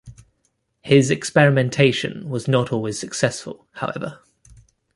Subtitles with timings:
[0.81, 4.19] His experimentation was not always successful however.